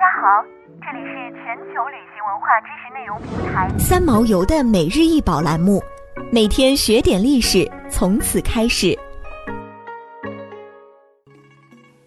[0.00, 0.42] 家好，
[0.80, 5.78] 这里是全球旅行文化知识内容平台三毛游的每日一宝栏目，
[6.32, 8.98] 每天学点历史，从此开始。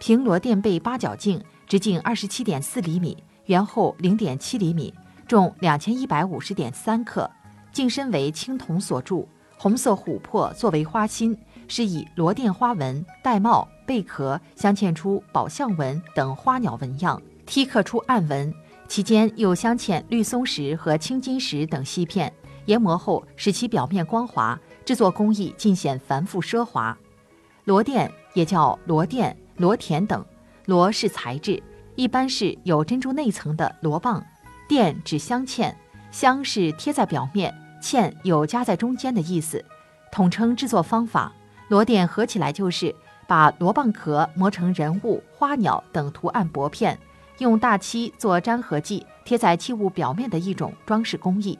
[0.00, 4.90] 平罗垫背八角镜，直径二十七点四厘米，圆厚零点七厘米，
[5.28, 7.30] 重两千一百五十点三克，
[7.70, 9.28] 镜身为青铜所铸，
[9.58, 11.38] 红色琥珀作为花心，
[11.68, 18.52] 是以罗甸花纹、玳瑁、贝壳镶嵌出宝象纹等花鸟纹样，剔刻出暗纹，
[18.88, 22.32] 其间又镶嵌绿松石和青金石等锡片，
[22.66, 26.96] 研磨后使其表面光滑，制作工艺尽显繁复奢华。
[27.64, 29.34] 螺钿也叫螺钿。
[29.56, 30.26] 螺田等，
[30.66, 31.62] 螺是材质，
[31.94, 34.20] 一般是有珍珠内层的螺棒。
[34.68, 35.72] 钿指镶嵌，
[36.10, 39.64] 镶是贴在表面，嵌有夹在中间的意思。
[40.10, 41.32] 统称制作方法，
[41.68, 42.92] 螺钿合起来就是
[43.28, 46.98] 把螺棒壳磨成人物、花鸟等图案薄片，
[47.38, 51.58] 用大漆做粘合剂，贴在器物表面的一种装饰工艺。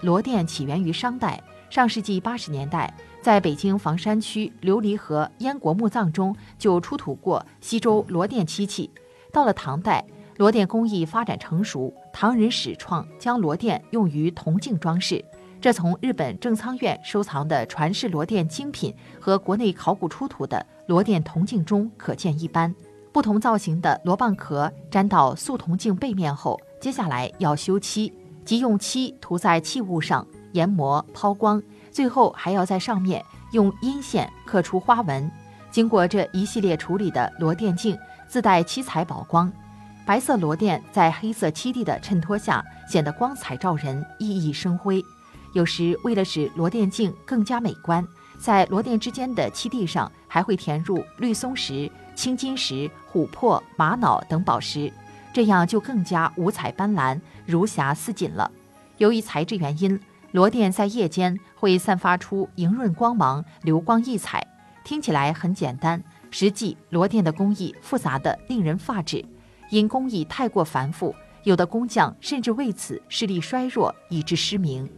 [0.00, 1.42] 螺钿起源于商代。
[1.70, 8.88] 上世纪八十年代，在北京房山区琉璃河燕国墓葬中就出土过西周螺钿漆器。
[9.32, 10.04] 到了唐代，
[10.36, 15.24] 螺钿工艺发展成熟，唐人始创将螺钿用于铜镜装饰。
[15.60, 22.72] 这从日本正仓院收藏的传世螺钿精品和国内考古出土的螺钿铜镜中可见一斑。
[23.14, 28.12] 不同造型的螺棒壳粘到塑铜镜背面后，接下来要修漆，
[28.44, 30.26] 即用漆涂在器物上。
[30.50, 35.30] 研磨、抛光，最后还要在上面用阴线刻出花纹。
[35.70, 39.52] 经过这一系列处理的螺钿镜，自带七彩宝光，
[40.04, 45.00] 白色螺钿在黑色漆地的衬托下显得光彩照人、熠熠生辉。
[45.52, 48.04] 有时为了使螺钿镜更加美观，
[48.44, 54.92] 在螺钿之间的漆地上还会填入绿松石、青金石、琥珀、玛瑙等宝石，
[55.32, 58.50] 这样就更加五彩斑斓、如霞似锦了。
[58.98, 59.98] 由于材质原因。
[60.32, 64.44] 螺钿在夜间会散发出莹润光芒，流光溢彩。
[64.82, 69.24] 听起来很简单，实际螺钿的工艺复杂的令人发指。
[69.70, 71.14] 因工艺太过繁复，
[71.44, 74.90] 有的工匠甚至为此视力衰弱，以致失明。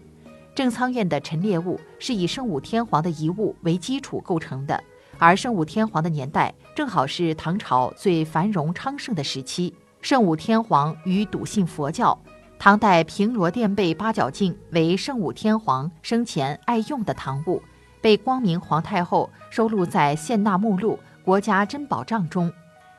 [0.56, 4.83] 正仓院的陈列物是以圣武天皇的遗物为基础构成的，
[5.19, 9.75] 而圣武天皇的年代正好是唐朝最繁荣昌盛的时期。
[10.00, 12.19] 圣武天皇与笃信佛教。
[12.59, 17.62] 唐代平罗垫背八角镜为圣武天皇生前爱用的唐物，
[18.00, 22.50] 被光明皇太后收录在献纳目录国家珍宝帐中。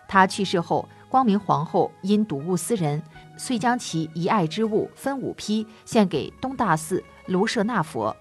[0.07, 3.01] 他去世后，光明皇后因睹物思人，
[3.37, 8.15] 遂将其遗爱之物分五批献给东大寺卢舍那佛。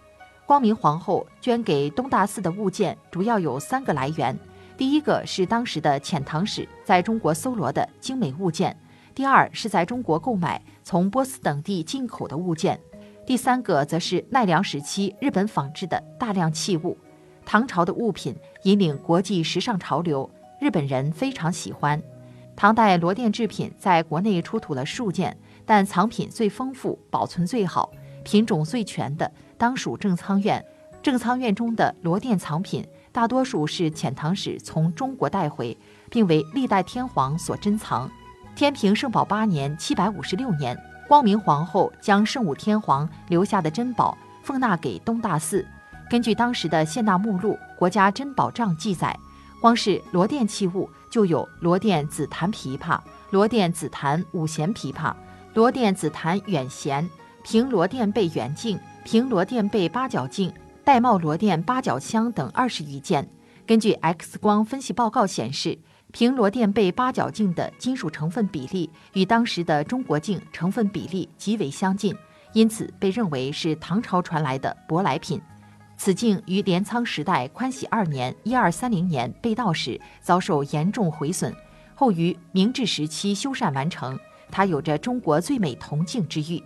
[0.47, 4.39] 光明皇后捐给东大寺的物件主要有三个来源：
[4.77, 8.77] 第一个是当时的遣唐使在中国搜罗的精美物件。
[9.15, 12.79] 第二是在中国购买从波斯等地进口的物件，
[13.27, 16.97] 第三个则是奈良时期日本仿制的大量器物。
[17.45, 22.01] 唐朝的物品引领国际时尚潮流，日本人非常喜欢。
[22.57, 25.37] 唐代螺钿制品在国内出土了数件，
[25.67, 27.93] 但藏品最丰富、保存最好、
[28.25, 30.65] 品种最全的当属正仓院。
[31.03, 35.77] 正仓院中的螺钿藏品大多数是遣唐使从中国带回，
[36.11, 38.11] 并为历代天皇所珍藏。
[38.57, 45.65] 天平圣宝八年（七百五十六年），光明皇后将圣武天皇留下的珍宝奉纳给东大寺。
[46.09, 49.15] 根据当时的献纳目录《国家珍宝帐》记载，
[49.67, 53.01] 光是螺钿器物就有螺钿紫檀琵琶、
[53.31, 55.13] 螺钿紫檀五弦琵琶、
[55.55, 57.11] 螺钿紫檀远弦、
[57.43, 60.53] 平螺钿背圆镜、平螺钿背八角镜、
[60.85, 63.29] 玳瑁螺钿八角箱等二十余件。
[63.67, 65.77] 根据 X 光分析报告显示。
[66.13, 72.17] 平罗钿背八角镜的金属成分比例与当时的中国镜成分比例极为相近，
[72.53, 75.43] 因此被认为是唐朝传来的舶来品。
[75.97, 81.55] 此镜于镰仓时代宽喜二年（一二三零年）被盗时遭受严重毁损，
[81.95, 84.19] 后于明治时期修缮完成。
[84.51, 86.63] 它有着“中国最美铜镜”之誉。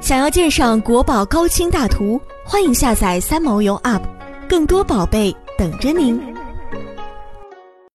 [0.00, 4.02] 想要鉴赏国宝高清大图，欢迎下载三毛游 App，
[4.48, 6.37] 更多宝贝等着您。